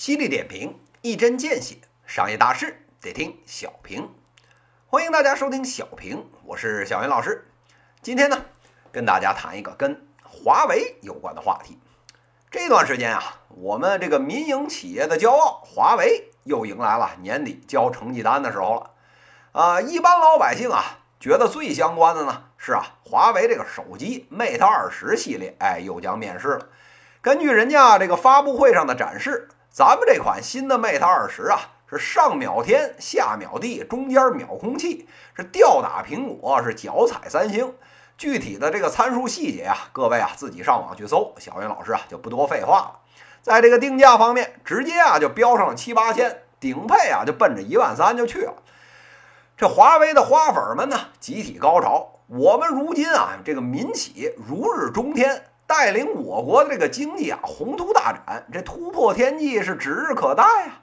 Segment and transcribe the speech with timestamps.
[0.00, 1.76] 犀利点评，一针见血，
[2.06, 4.08] 商业大事得听小平。
[4.86, 7.46] 欢迎大家收听小平，我是小云老师。
[8.00, 8.46] 今天呢，
[8.90, 11.78] 跟大家谈一个跟华为有关的话题。
[12.50, 18.92] 这段时间啊，我们这个民营企业的骄傲华为又迎来了年底交成绩单的时候了。
[19.52, 26.70] 啊，一般老百姓啊，觉得最相关的呢是啊，华为这个手机 Mate 二十系列，哎，又将面世了。
[27.20, 29.50] 根据人家这个发布会上的展示。
[29.72, 37.72] 咱们这款新的 Mate 二十啊，是上秒天，下秒地，中间秒空气，是吊打苹果，是脚踩三星。
[38.18, 41.32] 具体的这个参数细节啊，各位啊自己上网去搜。
[41.38, 42.98] 小云老师啊就不多废话了。
[43.42, 48.54] 在这个定价方面，直接啊就标上了七八千，顶配啊就奔着一万三就去了。
[49.56, 52.18] 这华为的花粉们呢，集体高潮。
[52.26, 55.44] 我们如今啊，这个民企如日中天。
[55.70, 60.82] 带领我国的这个经济啊，宏图大展，这突破天际是指日可待啊。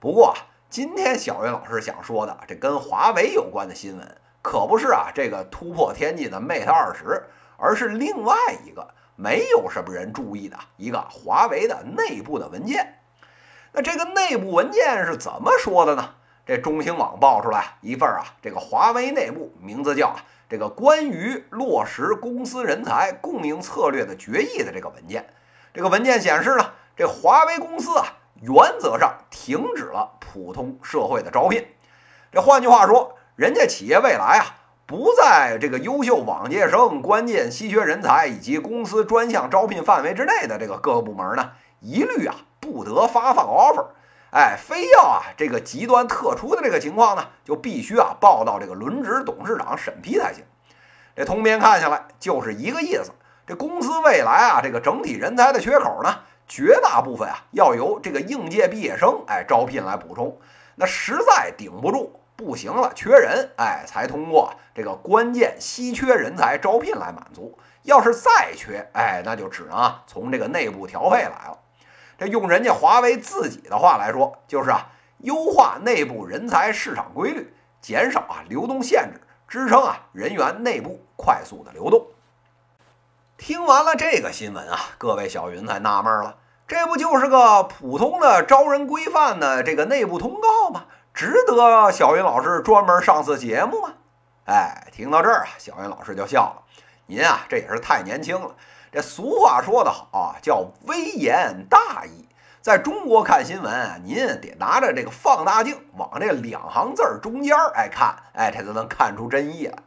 [0.00, 0.34] 不过
[0.70, 7.24] 今天小云老师想说的，这跟华为有关的新闻，可不是啊这个突破天际的 Mate 二十，
[7.58, 12.94] 而是另外一个没有什么人注意的一个华为的内部的文件。
[13.72, 16.14] 那这个内部文件是怎么说的呢？
[16.46, 20.14] 这中兴网爆出来一份啊，这个华为内部名字叫。
[20.48, 25.26] 这个关于落实公司人才供应策略的决议的这个文件，
[25.74, 28.06] 这个文件显示呢，这华为公司啊，
[28.42, 31.66] 原则上停止了普通社会的招聘。
[32.30, 34.54] 这换句话说，人家企业未来啊，
[34.86, 43.86] 不在这个优秀往届生、关键稀缺人才以及公司专项招聘范围之内的这个各个部门呢，一律啊不得发放 offer。
[44.36, 50.44] 哎，非要啊这个极端特殊的这个情况呢，就必须啊报到这个轮值董事长审批才行。
[51.14, 53.12] 这通篇看下来就是一个意思。
[53.46, 60.38] 这公司未来啊这个整体人才的缺口呢，绝大部分啊要由这个应届毕业生哎招聘来补充。
[60.74, 67.58] 那实在顶不住，不行了，缺人哎，才通过这个关键稀缺人才招聘来满足。
[67.84, 71.58] 要是再缺哎，那就只能啊从这个内部调配来了。
[72.18, 74.88] 这用人家华为自己的话来说，就是啊，
[75.18, 82.06] 优化内部人才市场规律，减少啊流动限制，支撑啊人员内部快速的流动。
[83.36, 90.86] 听完了这个新闻啊，各位小云才纳闷了，这不就是个普通的招人规范的这个内部通告吗？
[91.12, 93.92] 值得小云老师专门上次节目吗？
[94.46, 96.62] 哎，听到这儿啊，小云老师就笑了，
[97.06, 98.54] 您啊这也是太年轻了。
[98.92, 102.28] 这俗话说得好啊，叫微言大义。
[102.62, 109.78] 在中国看新闻，您得拿着这个放大镜往这两行字儿中间儿哎看，哎，这才能看出真意来。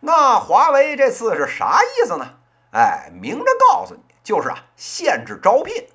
[0.00, 2.26] 那华为这次是啥意思呢？
[2.72, 5.86] 哎，明着告诉你，就是啊，限制招聘，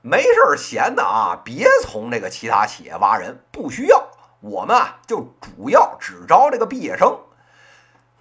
[0.00, 4.08] 没事儿闲的啊，别从这个其他企业挖人，不需要。
[4.40, 7.18] 我们啊，就主要只招这个毕业生。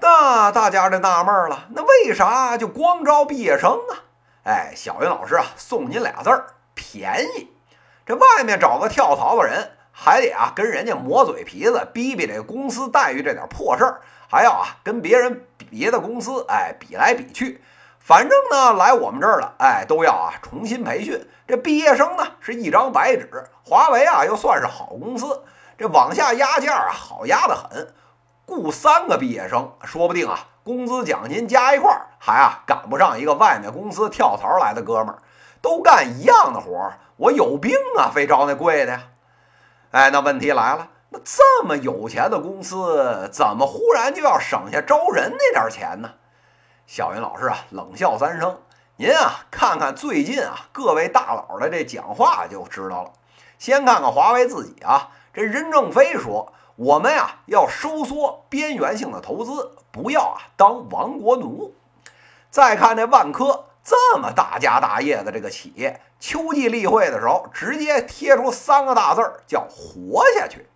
[0.01, 4.07] 那大家就纳闷了，那为啥就光招毕业生啊？
[4.43, 7.49] 哎，小云老师啊，送您俩字儿：便宜。
[8.05, 17.61] 这外面找个跳槽的人，还得啊跟人家磨嘴皮子，逼逼这公司待遇这点破事儿，还要啊跟别人别的公司哎比来比去。
[17.99, 21.27] 反正呢，来我们这儿了，哎，都要啊重新培训。
[21.45, 23.29] 这毕业生呢是一张白纸，
[23.63, 25.43] 华为啊又算是好公司，
[25.77, 27.93] 这往下压价啊好压得很。
[28.49, 35.21] 雇三个毕业生，说不定啊，工资奖金加一块儿，还啊赶不上一个外面公司跳槽来的哥们儿，
[35.61, 39.03] 都干一样的活儿，我有病啊，非招那贵的呀！
[39.91, 46.13] 哎，那问题来了，那这么有钱的公司，怎么忽然就要省下招人那点钱呢？
[46.87, 48.57] 小云老师啊，冷笑三声，
[48.97, 53.11] 您啊，看看最近啊各位大佬的这讲话就知道了。
[53.59, 56.51] 先看看华为自己啊，这任正非说。
[56.79, 61.73] 我们呀要收缩边缘性的投资，不要啊当亡国奴。
[62.49, 70.69] 再看这万科这么大家大业的这个企业，秋季例会的时候直接贴出三个大字儿，叫活下去。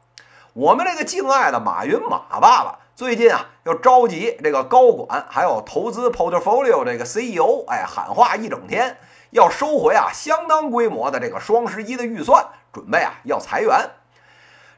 [0.52, 8.98] 我们这个敬爱的马云马爸爸最近啊要召集这个高管，还有投资 portfolio 这个 CEO，哎喊话一整天，
[9.30, 13.90] 要收回啊相当规模的这个双十一的预算，准备啊要裁员。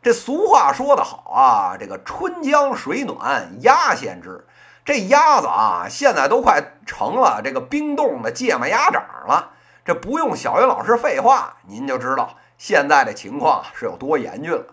[0.05, 4.45] 这俗话说得好啊，这个春江水暖鸭先知。
[4.85, 9.53] 这鸭子啊，现在都快成了这个冰冻的芥末鸭掌了。
[9.83, 14.63] 这不用小云老师废话，您就知道现在的情况是有多严峻了。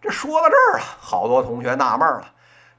[0.00, 2.32] 这说到这儿啊，好多同学纳闷了：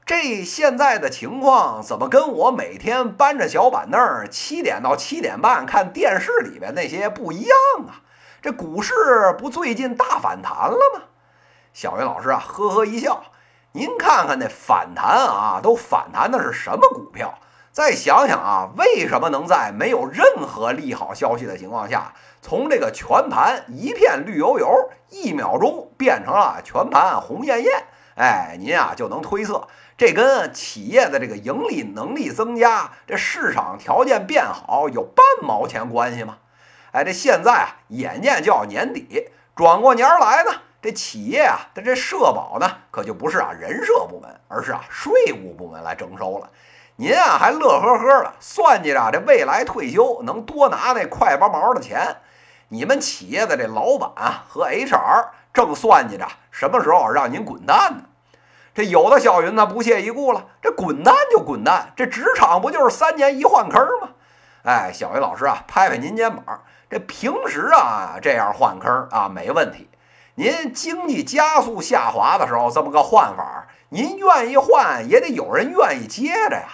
[0.04, 3.98] 这现在的情况怎么跟我每天搬着小板凳
[4.30, 7.56] 七点到七点半看电视里边那些不一样
[7.88, 8.04] 啊？
[8.42, 11.04] 这股市不最近大反弹了吗？
[11.74, 13.24] 小云老师啊，呵呵一笑。
[13.72, 17.34] 您看看那反弹啊，都反弹的是什么股票？
[17.72, 27.72] 再想想啊，为什么能在没有任何利好消息的情况下，从这个全盘一片绿油油，一秒钟变成了全盘红艳艳？
[28.14, 29.66] 哎，您啊就能推测，
[29.98, 36.36] 这跟企业的这个盈利能力增加，这市场条件变好有半毛钱关系吗？
[36.92, 40.52] 哎，这现在啊，眼见就要年底，转过年来呢。
[40.84, 46.50] 这企业啊，它这社保呢，可就不是啊人社部门，而是啊税务部门来征收了。
[46.96, 52.18] 您啊还乐呵呵的算计着这未来退休能多拿那快八毛的钱，
[52.68, 58.02] 你们企业的这老板啊和 HR 正算计着什么时候让您滚蛋呢。
[58.74, 64.10] 这有的小云呢不屑一顾了，这滚蛋就滚蛋，这职场不就是三年一换坑吗？
[64.64, 66.60] 哎，小云老师啊，拍拍您肩膀，
[66.90, 69.88] 这平时啊这样换坑啊没问题。
[70.36, 76.66] 您经济加速下滑的时候，这么个换法，您愿意换也得有人愿意接着呀。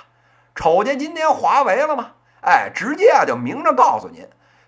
[0.54, 2.12] 瞅见今天华为了吗？
[2.40, 4.26] 哎，直接啊就明着告诉您，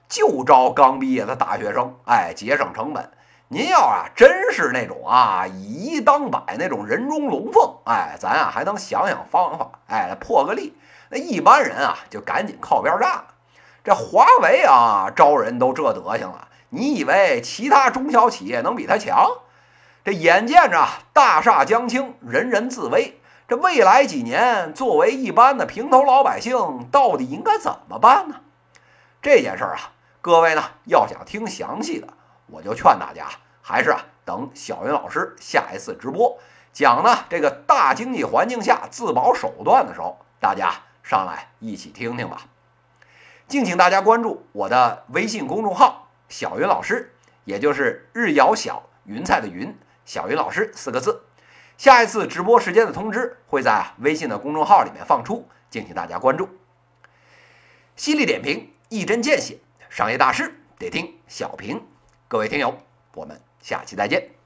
[0.09, 3.11] 就招刚毕业的大学生，哎，节省成本。
[3.49, 10.77] 您要啊真是那种啊以一当百那种人中龙凤，哎，咱啊还能想想方法，哎，破个例。
[11.09, 13.25] 那一般人啊就赶紧靠边站。
[13.83, 16.49] 这华为啊招人都这德行了。
[16.75, 19.29] 你以为其他中小企业能比他强？
[20.03, 23.21] 这眼见着大厦将倾，人人自危。
[23.47, 28.37] 这未来几年，作为一般的平头老百姓，到底应该怎么办呢？
[29.21, 29.93] 这件事儿啊，
[30.23, 32.09] 各位呢要想听详细的，
[32.47, 33.27] 我就劝大家
[33.61, 36.39] 还是啊等小云老师下一次直播
[36.73, 40.73] 讲呢这个大经济环境下自保手段的时候，大家
[41.03, 42.47] 上来一起听听吧。
[43.47, 46.09] 敬请大家关注我的微信公众号。
[46.33, 47.13] 小云老师，
[47.45, 49.77] 也就是日遥小云彩的云，
[50.07, 51.25] 小云老师四个字。
[51.77, 56.49] 下一次直播时间的通知会在微信的公众号里面放出，敬请大家关注。
[57.97, 59.59] 犀利点评，一针见血，
[59.91, 61.87] 商业大事得听小平。
[62.29, 62.79] 各位听友，
[63.13, 64.42] 我们下期再见。